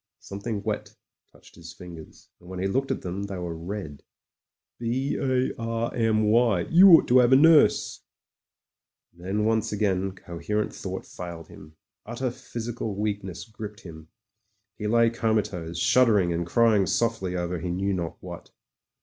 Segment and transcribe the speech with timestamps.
[0.19, 0.95] Something wet
[1.31, 4.01] touched his fin gers, and when he looked at them, they were red.
[4.79, 6.61] "B A R M Y.
[6.71, 8.01] You ought to 'ave a nurse...."
[9.19, 11.75] Then once again coherent thought failed him—
[12.07, 14.07] utter physical weakness gripped him—
[14.79, 18.49] ^he lay coma tose, shuddering, and crying softly over he knew not what.